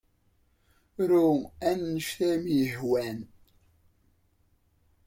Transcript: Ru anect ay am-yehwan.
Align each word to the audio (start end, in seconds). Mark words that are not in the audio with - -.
Ru 1.09 1.27
anect 1.69 2.17
ay 2.27 2.31
am-yehwan. 2.37 3.19